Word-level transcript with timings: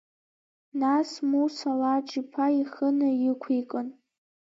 Нас 0.81 1.09
Муса 1.29 1.71
Лаџ-иԥа 1.79 2.45
ихы 2.59 2.87
наиқәикын… 2.97 3.87